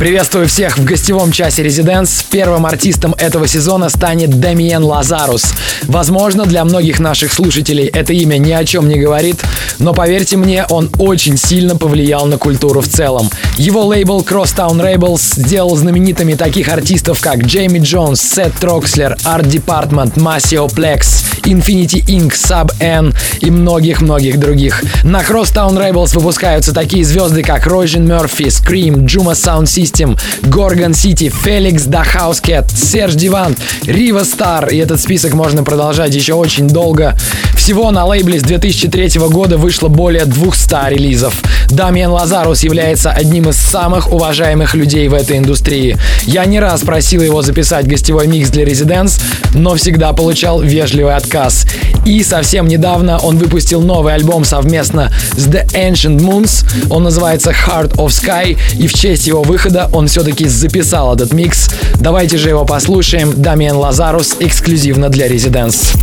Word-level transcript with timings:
Приветствую 0.00 0.48
всех 0.48 0.78
в 0.78 0.84
гостевом 0.84 1.30
часе 1.30 1.62
Резиденс. 1.62 2.24
Первым 2.30 2.64
артистом 2.64 3.14
этого 3.18 3.46
сезона 3.46 3.90
станет 3.90 4.40
Дамиен 4.40 4.82
Лазарус. 4.82 5.52
Возможно, 5.82 6.46
для 6.46 6.64
многих 6.64 7.00
наших 7.00 7.30
слушателей 7.30 7.84
это 7.84 8.14
имя 8.14 8.38
ни 8.38 8.50
о 8.50 8.64
чем 8.64 8.88
не 8.88 8.98
говорит, 8.98 9.42
но 9.78 9.92
поверьте 9.92 10.38
мне, 10.38 10.64
он 10.70 10.88
очень 10.96 11.36
сильно 11.36 11.76
повлиял 11.76 12.24
на 12.24 12.38
культуру 12.38 12.80
в 12.80 12.88
целом. 12.88 13.28
Его 13.58 13.84
лейбл 13.84 14.22
Crosstown 14.22 14.80
Rebels 14.80 15.34
сделал 15.36 15.76
знаменитыми 15.76 16.32
таких 16.32 16.68
артистов, 16.68 17.20
как 17.20 17.44
Джейми 17.44 17.80
Джонс, 17.80 18.22
Сет 18.22 18.54
Трокслер, 18.54 19.18
Art 19.26 19.50
Department, 19.50 20.14
Masio 20.14 20.66
Plex, 20.66 21.42
Infinity 21.42 22.02
Inc., 22.06 22.32
Sub 22.32 22.72
N 22.80 23.14
и 23.40 23.50
многих-многих 23.50 24.40
других. 24.40 24.82
На 25.04 25.20
Crosstown 25.20 25.76
Rebels 25.76 26.14
выпускаются 26.14 26.72
такие 26.72 27.04
звезды, 27.04 27.42
как 27.42 27.66
Ройжин 27.66 28.06
Мерфи, 28.06 28.44
Scream, 28.44 29.04
Juma 29.04 29.32
Sound 29.32 29.64
System, 29.64 29.89
System, 29.90 30.16
Gorgon 30.42 30.92
City, 30.92 31.28
Felix 31.28 31.88
the 31.88 32.04
House 32.14 32.40
Cat, 32.40 32.70
Серж 32.74 33.14
Диван, 33.14 33.56
Рива 33.86 34.24
Стар. 34.24 34.68
И 34.68 34.76
этот 34.76 35.00
список 35.00 35.34
можно 35.34 35.64
продолжать 35.64 36.14
еще 36.14 36.34
очень 36.34 36.68
долго. 36.68 37.16
Всего 37.56 37.90
на 37.90 38.06
лейбле 38.06 38.38
с 38.38 38.42
2003 38.42 39.20
года 39.28 39.58
вышло 39.58 39.88
более 39.88 40.24
200 40.24 40.90
релизов. 40.90 41.34
Дамиан 41.70 42.10
Лазарус 42.10 42.62
является 42.62 43.10
одним 43.10 43.48
из 43.48 43.56
самых 43.56 44.12
уважаемых 44.12 44.74
людей 44.74 45.08
в 45.08 45.14
этой 45.14 45.38
индустрии. 45.38 45.98
Я 46.22 46.44
не 46.44 46.58
раз 46.58 46.80
просил 46.82 47.22
его 47.22 47.42
записать 47.42 47.86
гостевой 47.86 48.26
микс 48.26 48.50
для 48.50 48.64
Residents, 48.64 49.20
но 49.54 49.74
всегда 49.74 50.12
получал 50.12 50.62
вежливый 50.62 51.14
отказ. 51.14 51.66
И 52.06 52.22
совсем 52.22 52.66
недавно 52.66 53.18
он 53.18 53.36
выпустил 53.36 53.82
новый 53.82 54.14
альбом 54.14 54.44
совместно 54.44 55.12
с 55.36 55.46
The 55.46 55.66
Ancient 55.74 56.18
Moons. 56.18 56.64
Он 56.90 57.04
называется 57.04 57.50
Heart 57.50 57.96
of 57.96 58.08
Sky, 58.08 58.58
и 58.78 58.86
в 58.86 58.94
честь 58.94 59.26
его 59.26 59.42
выхода 59.42 59.79
года 59.80 59.96
он 59.96 60.08
все-таки 60.08 60.48
записал 60.48 61.14
этот 61.14 61.32
микс. 61.32 61.70
Давайте 62.00 62.36
же 62.38 62.48
его 62.48 62.64
послушаем. 62.64 63.40
Дамиан 63.40 63.76
Лазарус 63.76 64.36
эксклюзивно 64.40 65.08
для 65.08 65.28
Residents. 65.28 65.94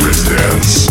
Residence. 0.00 0.83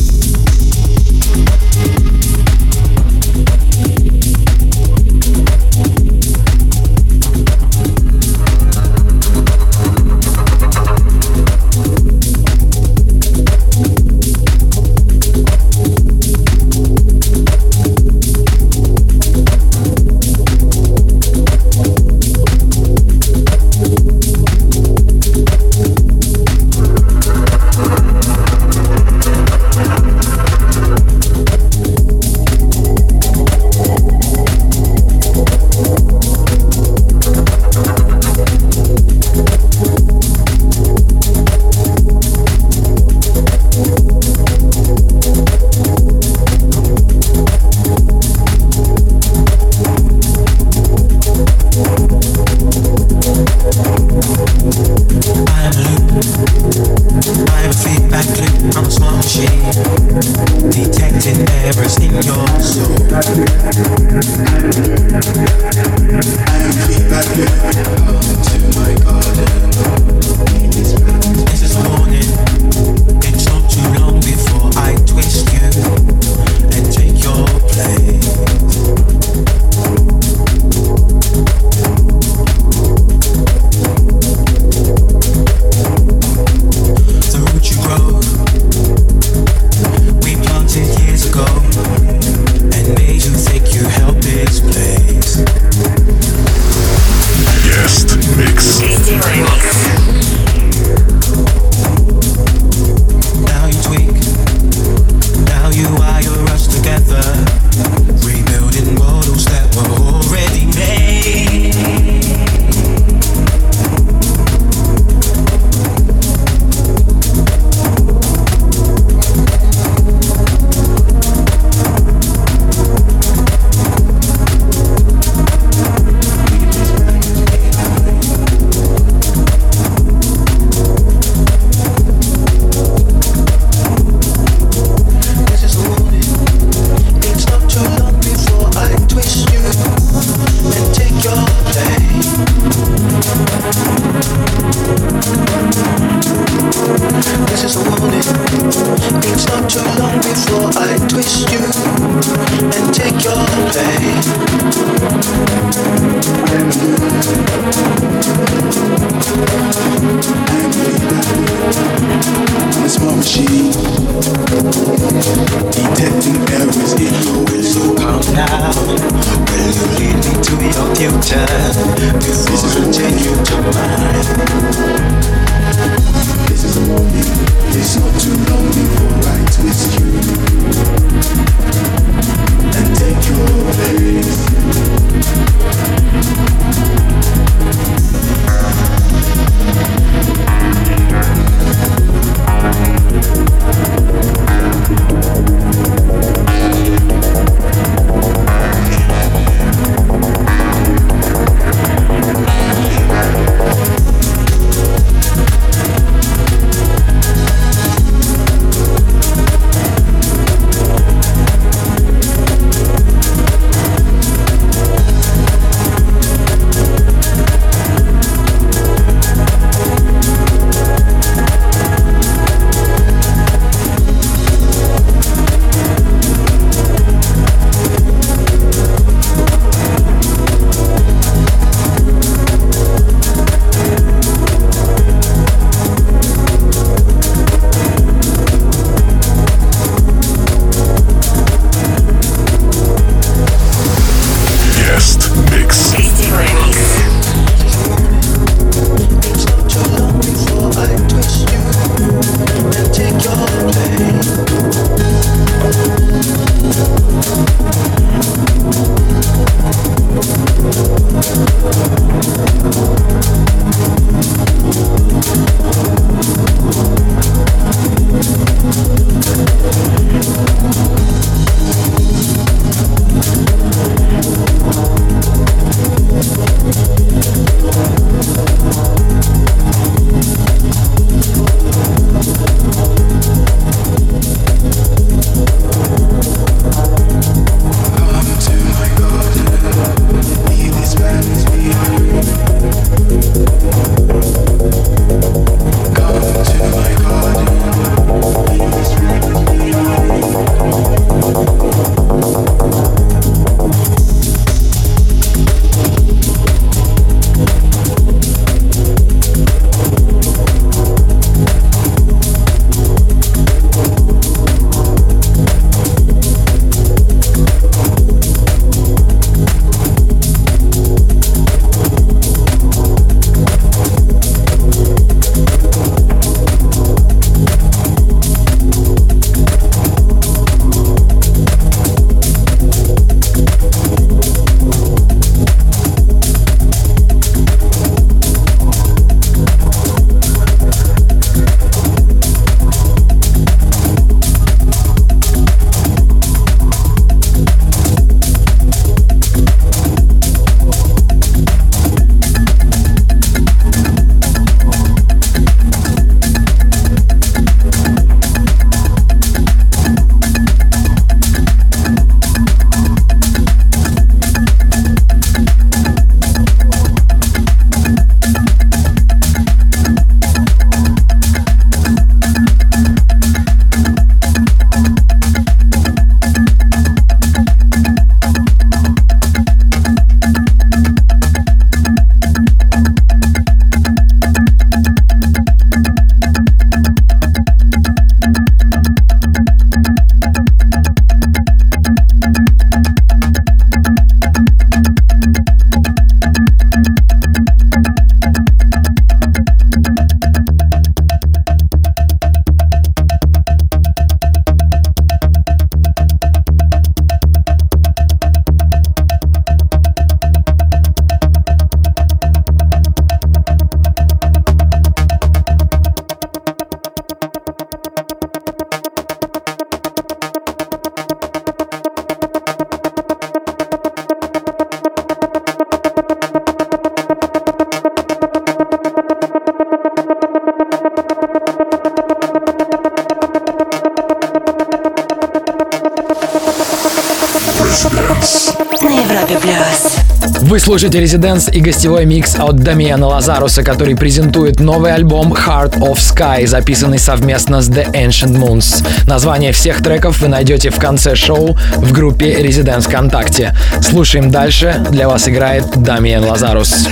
Слушаете 440.74 441.02
Резиденс 441.02 441.50
и 441.50 441.60
гостевой 441.60 442.04
микс 442.06 442.36
от 442.36 442.56
Дамиана 442.56 443.06
Лазаруса, 443.06 443.62
который 443.62 443.96
презентует 443.96 444.60
новый 444.60 444.92
альбом 444.92 445.32
Heart 445.32 445.78
of 445.78 445.98
Sky, 445.98 446.48
записанный 446.48 446.98
совместно 446.98 447.62
с 447.62 447.70
The 447.70 447.92
Ancient 447.92 448.36
Moons. 448.36 448.84
Название 449.06 449.52
всех 449.52 449.84
треков 449.84 450.20
вы 450.20 450.30
найдете 450.30 450.72
в 450.72 450.80
конце 450.80 451.14
шоу 451.14 451.56
в 451.76 451.92
группе 451.92 452.42
Резиденс 452.42 452.86
ВКонтакте. 452.86 453.56
Слушаем 453.84 454.32
дальше. 454.32 454.84
Для 454.90 455.08
вас 455.08 455.30
играет 455.30 455.66
Дамиан 455.76 456.24
Лазарус. 456.26 456.88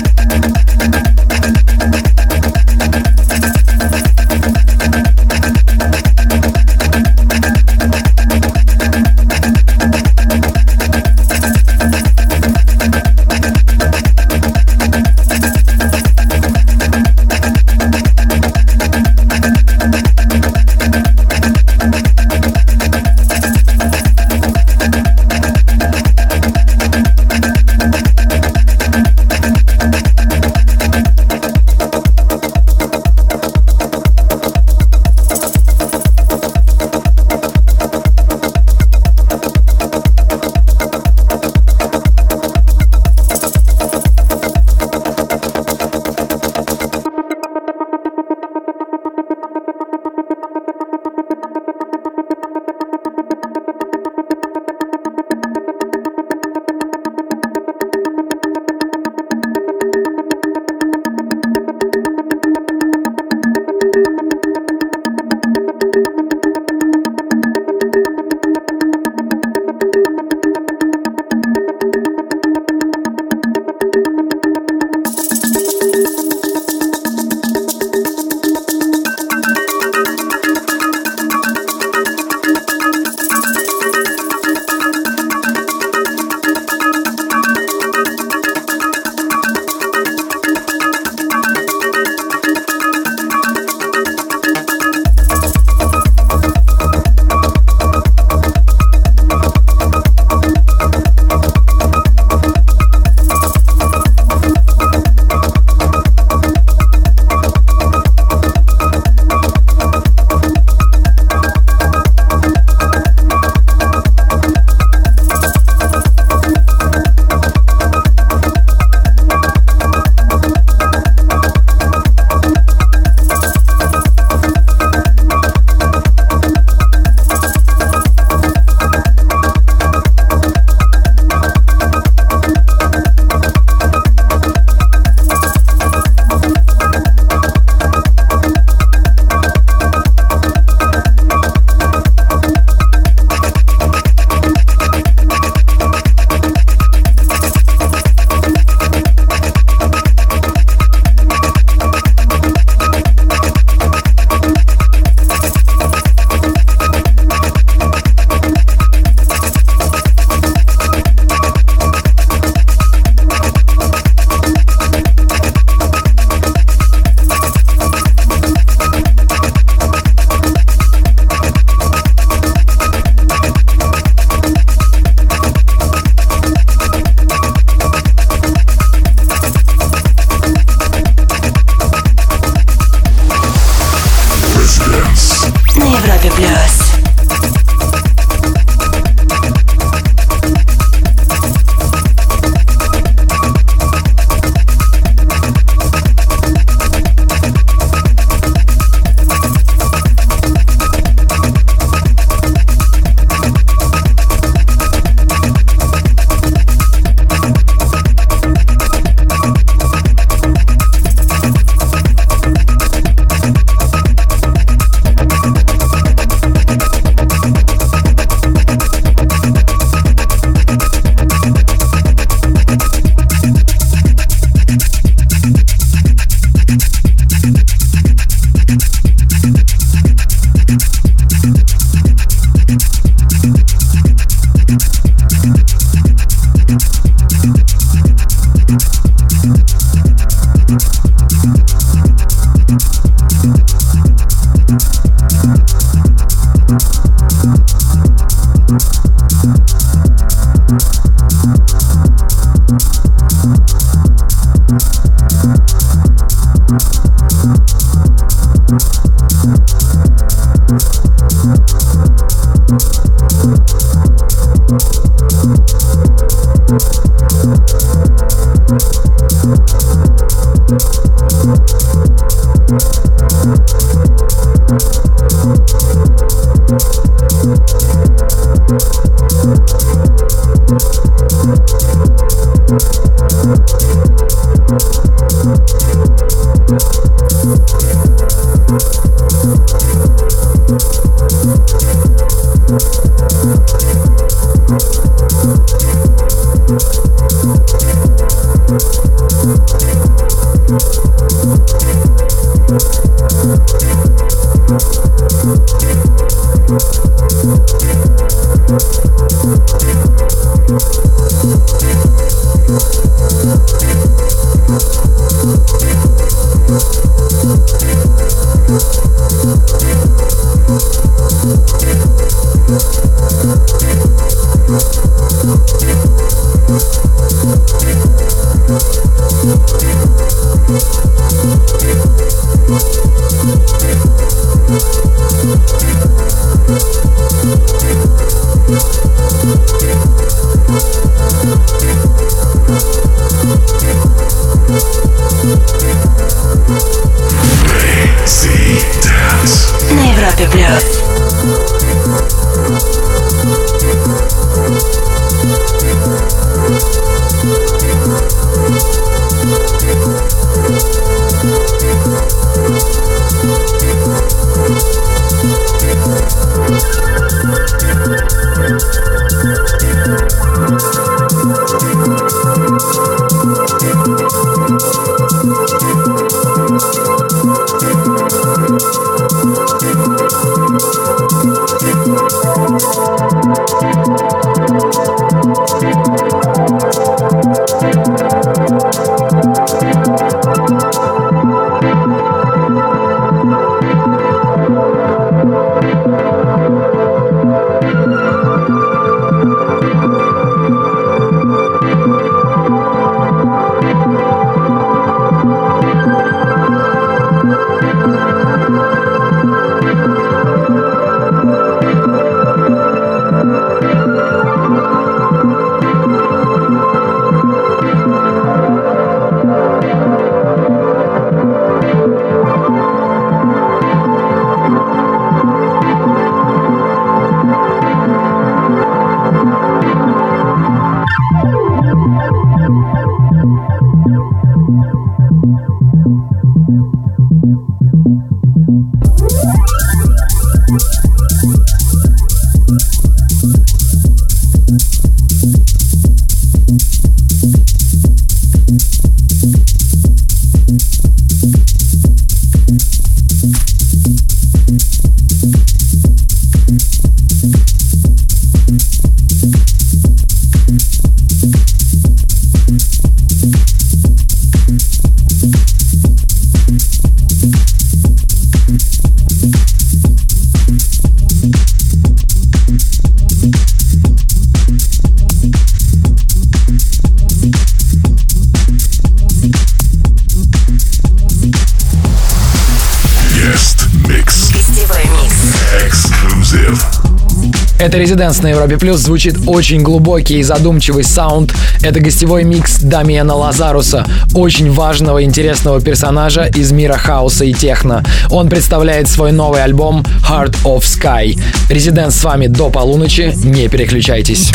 Это 487.92 488.00
«Резиденс» 488.00 488.42
на 488.42 488.48
Европе 488.48 488.78
Плюс. 488.78 489.02
Звучит 489.02 489.36
очень 489.48 489.82
глубокий 489.82 490.40
и 490.40 490.44
задумчивый 490.44 491.04
саунд. 491.04 491.54
Это 491.84 492.00
гостевой 492.00 492.46
микс 492.46 492.80
Дамиена 492.80 493.36
Лазаруса, 493.36 494.06
очень 494.34 494.72
важного 494.72 495.18
и 495.18 495.26
интересного 495.26 495.82
персонажа 495.82 496.44
из 496.46 496.72
мира 496.72 496.94
хаоса 496.94 497.44
и 497.44 497.52
техно. 497.54 498.02
Он 498.30 498.48
представляет 498.48 499.10
свой 499.10 499.34
новый 499.34 499.62
альбом 499.62 500.06
Heart 500.26 500.56
of 500.64 500.84
Sky. 500.84 501.38
«Резиденс» 501.68 502.16
с 502.16 502.24
вами 502.24 502.48
до 502.48 502.70
полуночи. 502.70 503.34
Не 503.44 503.68
переключайтесь. 503.68 504.54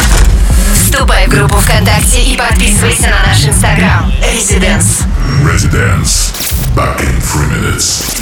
Вступай 0.73 1.27
в 1.27 1.29
группу 1.29 1.59
ВКонтакте 1.59 2.23
и 2.23 2.39
подписывайся 2.39 3.11
на 3.11 3.29
наш 3.29 3.45
инстаграм. 3.45 4.11
Резиденс. 4.33 5.03
Residence. 5.45 6.33
Back 6.75 7.03
in 7.03 7.21
three 7.21 7.49
minutes. 7.51 8.19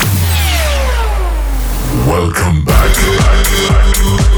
Welcome 2.05 2.65
back. 2.65 4.34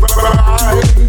Bye-bye. 0.00 1.08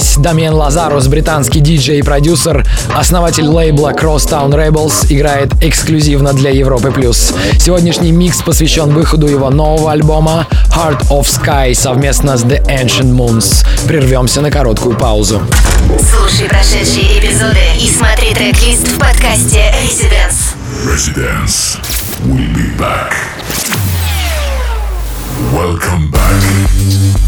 здесь 0.00 0.16
Дамиен 0.16 0.54
Лазарус, 0.54 1.06
британский 1.06 1.60
диджей 1.60 1.98
и 1.98 2.02
продюсер, 2.02 2.66
основатель 2.94 3.46
лейбла 3.46 3.92
Crosstown 3.92 4.50
Rebels, 4.50 5.06
играет 5.08 5.52
эксклюзивно 5.62 6.32
для 6.32 6.50
Европы+. 6.50 6.90
плюс. 6.90 7.32
Сегодняшний 7.58 8.12
микс 8.12 8.42
посвящен 8.42 8.92
выходу 8.92 9.26
его 9.26 9.50
нового 9.50 9.92
альбома 9.92 10.46
Heart 10.74 11.08
of 11.08 11.22
Sky 11.22 11.74
совместно 11.74 12.36
с 12.36 12.44
The 12.44 12.62
Ancient 12.66 13.14
Moons. 13.14 13.66
Прервемся 13.86 14.40
на 14.40 14.50
короткую 14.50 14.96
паузу. 14.96 15.40
Слушай 15.88 16.48
прошедшие 16.48 17.18
эпизоды 17.18 17.60
и 17.80 17.88
смотри 17.90 18.34
трек-лист 18.34 18.88
в 18.88 18.98
подкасте 18.98 19.72
Residence. 19.82 20.56
Residence. 20.84 21.78
We'll 22.24 22.52
be 22.54 22.76
back. 22.76 23.14
Welcome 25.52 26.10
back. 26.10 27.25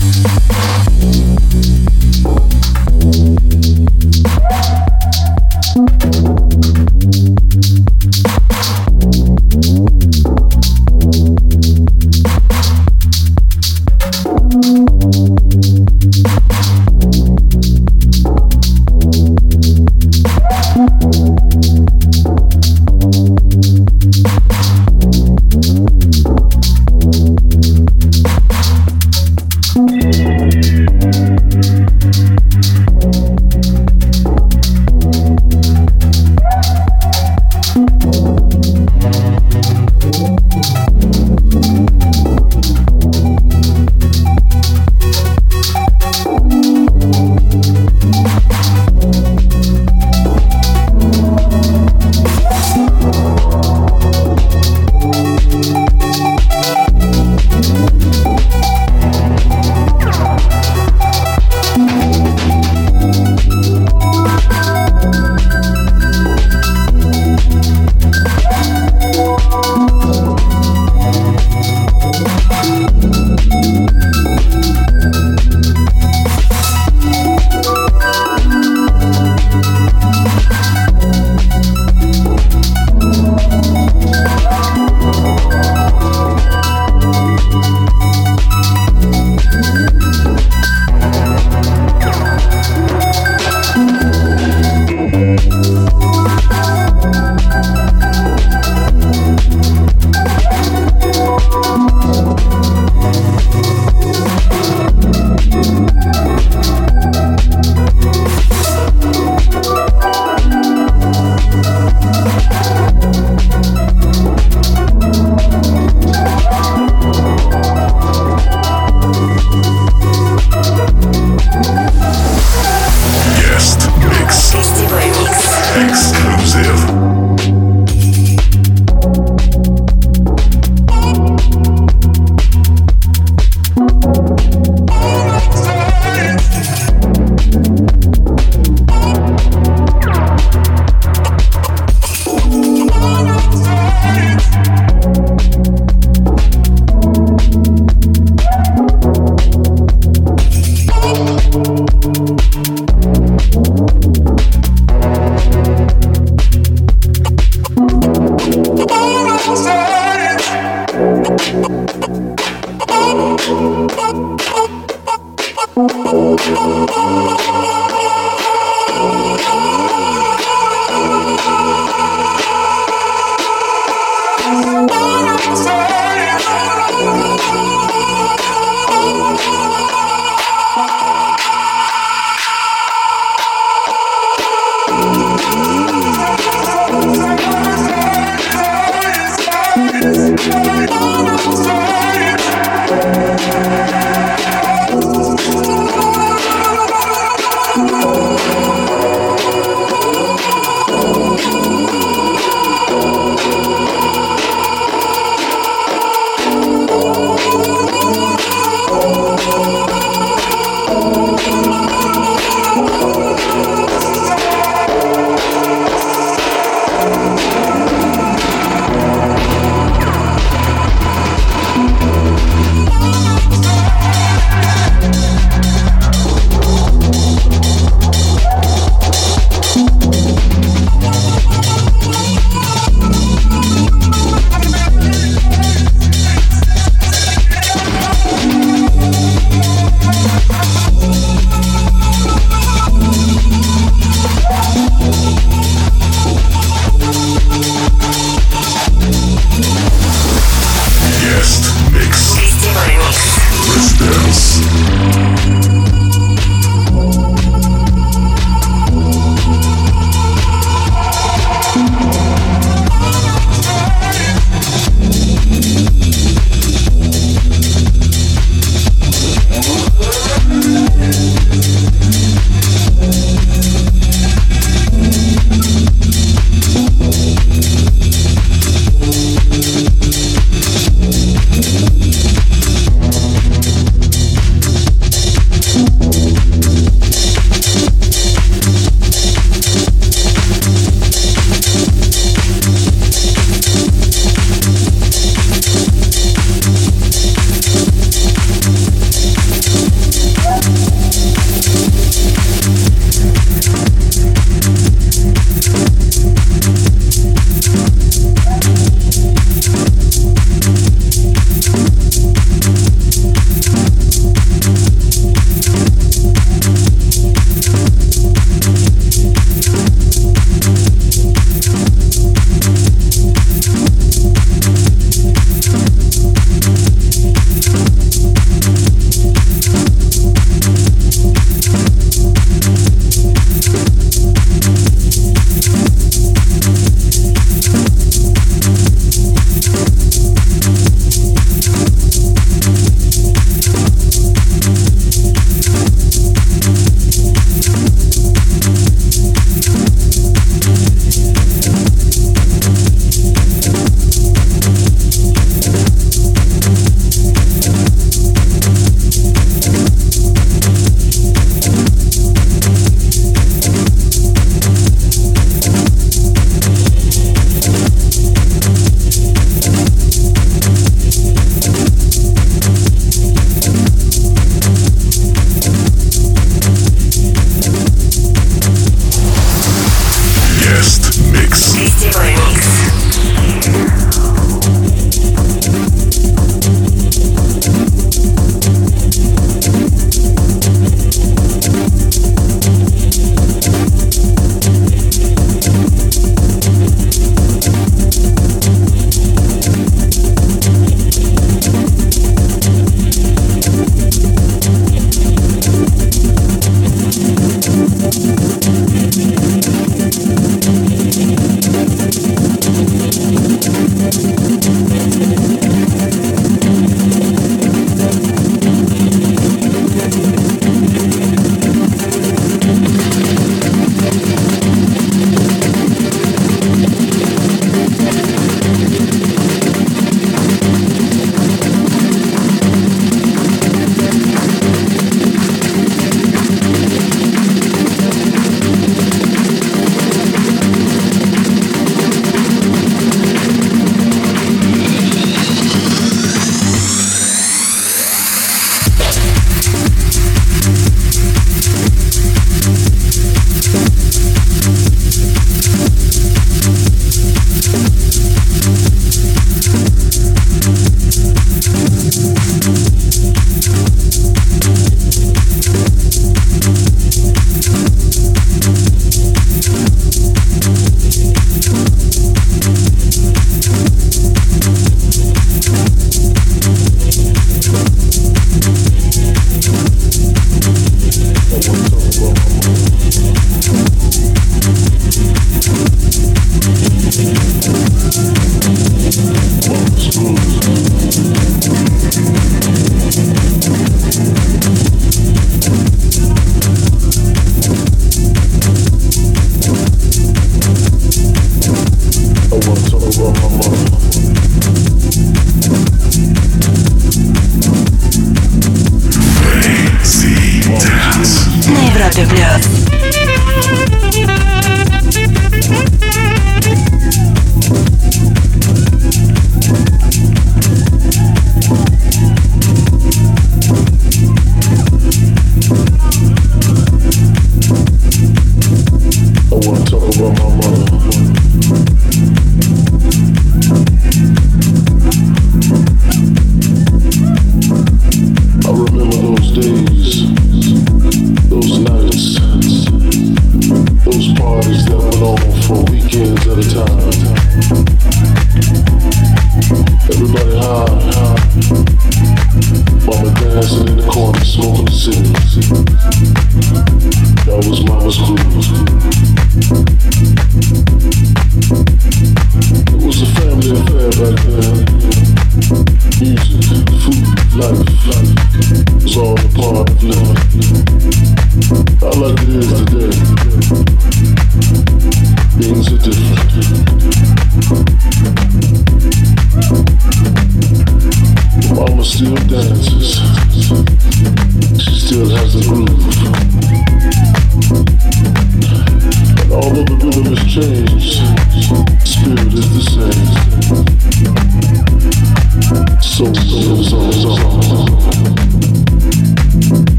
Say 175.54 175.97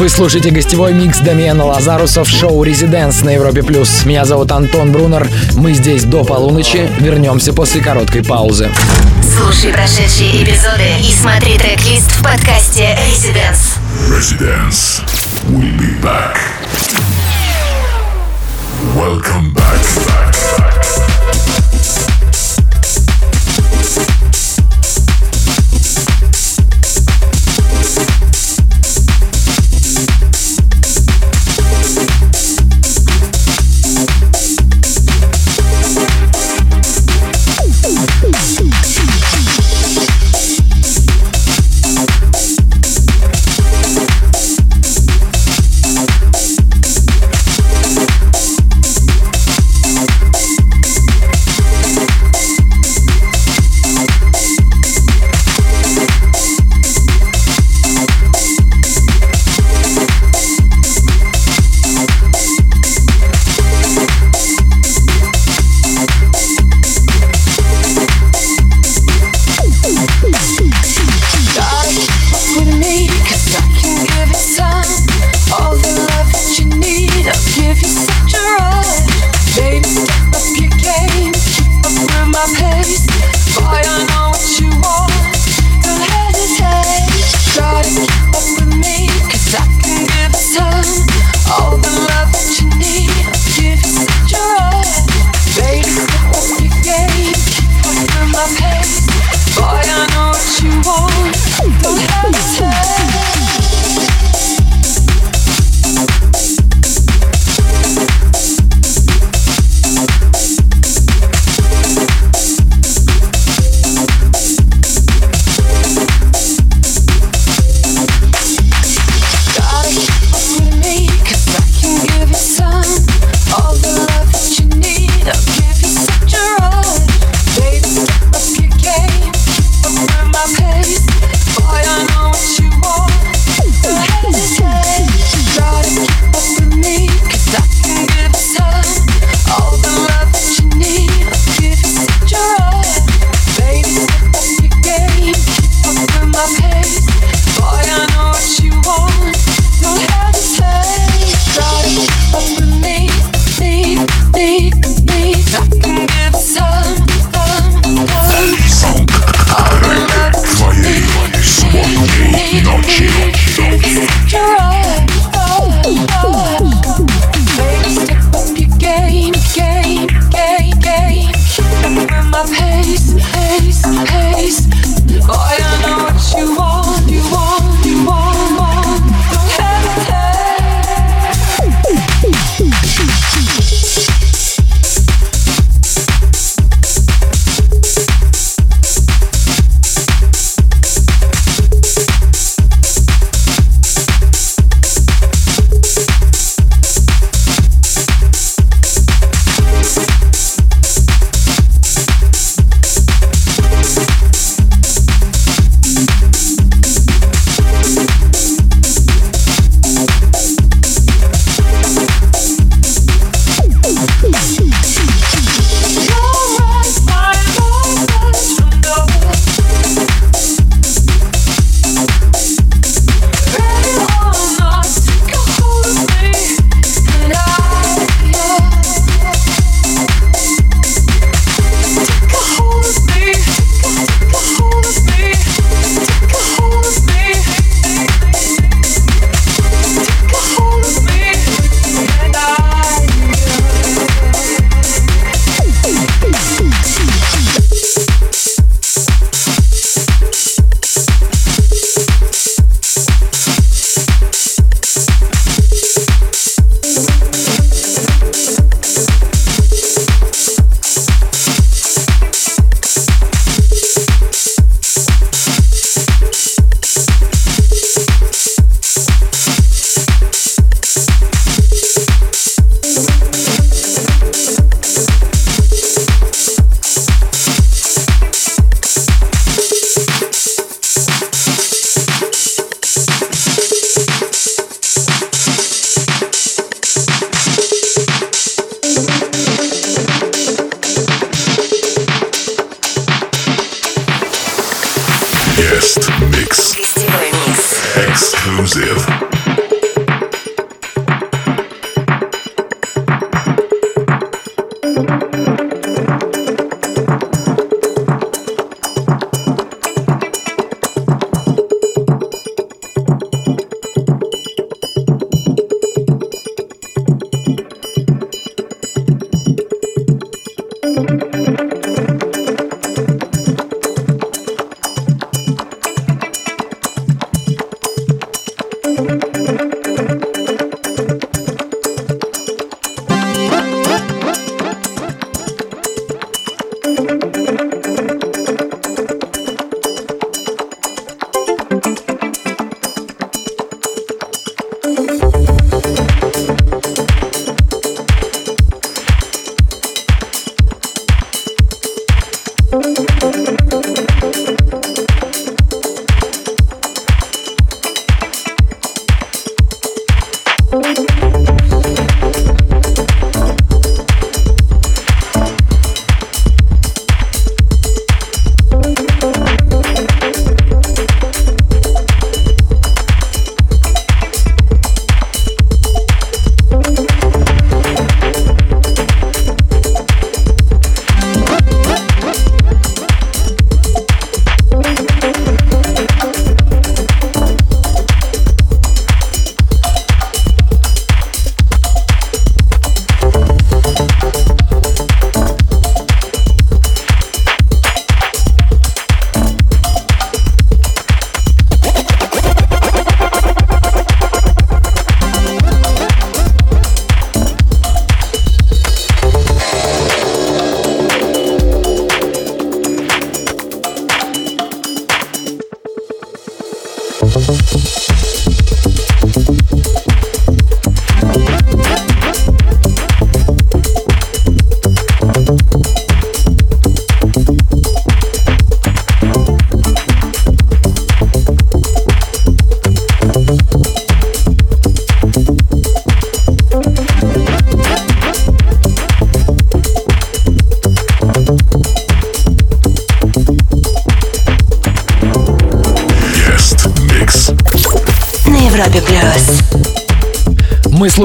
Вы 0.00 0.08
слушаете 0.08 0.50
гостевой 0.50 0.94
микс 0.94 1.18
Дамиана 1.18 1.66
Лазаруса 1.66 2.24
в 2.24 2.28
шоу 2.30 2.62
«Резиденс» 2.64 3.20
на 3.20 3.34
Европе+. 3.34 3.62
плюс. 3.62 4.06
Меня 4.06 4.24
зовут 4.24 4.50
Антон 4.50 4.92
Брунер. 4.92 5.28
Мы 5.56 5.74
здесь 5.74 6.04
до 6.04 6.24
полуночи. 6.24 6.88
Вернемся 7.00 7.52
после 7.52 7.82
короткой 7.82 8.24
паузы. 8.24 8.70
Слушай 9.22 9.74
прошедшие 9.74 10.42
эпизоды 10.42 10.88
и 11.06 11.12
смотри 11.12 11.58
трек-лист 11.58 12.12
в 12.12 12.22
подкасте 12.22 12.96
«Резиденс». 13.10 13.74
«Резиденс». 14.08 15.02
We'll 15.50 15.76
be 15.76 16.00
back. 16.00 16.38
Welcome 18.96 19.52
back. 19.52 20.06
back. 20.06 20.29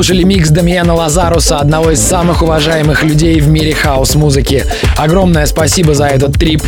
Слушали 0.06 0.24
микс 0.24 0.51
Дамиена 0.51 0.93
Лазаруса, 0.93 1.58
одного 1.58 1.89
из 1.89 1.99
самых 1.99 2.43
уважаемых 2.43 3.01
людей 3.01 3.39
в 3.39 3.47
мире 3.47 3.74
хаос-музыки. 3.74 4.64
Огромное 4.97 5.47
спасибо 5.47 5.95
за 5.95 6.06
этот 6.06 6.38
трип. 6.38 6.62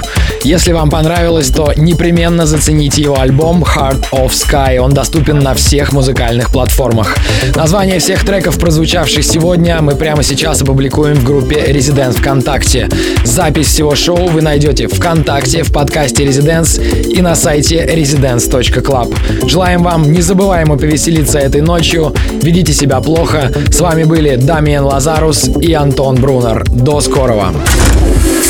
Если 0.48 0.72
вам 0.72 0.90
понравилось, 0.90 1.50
то 1.50 1.74
непременно 1.76 2.46
зацените 2.46 3.02
его 3.02 3.20
альбом 3.20 3.66
Heart 3.66 4.12
of 4.14 4.30
Sky. 4.30 4.78
Он 4.78 4.94
доступен 4.94 5.40
на 5.40 5.54
всех 5.54 5.92
музыкальных 5.92 6.52
платформах. 6.52 7.18
Название 7.54 8.00
всех 8.00 8.24
треков, 8.24 8.58
прозвучавших 8.58 9.26
сегодня, 9.26 9.82
мы 9.82 9.96
прямо 9.96 10.24
сейчас 10.24 10.62
опубликуем 10.62 11.16
в 11.16 11.26
группе 11.26 11.58
Residents 11.74 12.14
ВКонтакте. 12.14 12.88
Запись 13.26 13.68
всего 13.68 13.94
шоу 13.96 14.30
вы 14.30 14.42
найдете 14.42 14.88
ВКонтакте, 14.88 15.64
в 15.64 15.74
подкасте 15.74 16.24
Residents 16.24 16.82
и 16.82 17.22
на 17.22 17.36
сайте 17.36 17.86
residents.club. 17.86 19.50
Желаем 19.50 19.84
вам 19.84 20.10
незабываемо 20.10 20.78
повеселиться 20.78 21.40
этой 21.40 21.60
ночью. 21.60 22.14
Ведите 22.42 22.72
себя 22.72 23.02
плохо. 23.02 23.52
С 23.70 23.82
вами 23.82 24.06
были 24.06 24.38
Дамиен 24.38 24.86
Лазарус 24.86 25.50
и 25.60 25.74
Антон 25.74 26.16
Брунер. 26.16 26.64
До 26.70 27.02
скорого. 27.02 27.52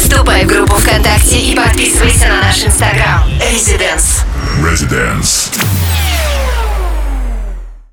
Вступай 0.10 0.46
в 0.46 0.48
группу 0.48 0.74
ВКонтакте 0.76 1.38
и 1.38 1.54
подписывайся 1.54 2.30
на 2.30 2.44
наш 2.44 2.64
инстаграм. 2.64 3.30
Residence. 3.42 4.24
Residence. 4.62 5.50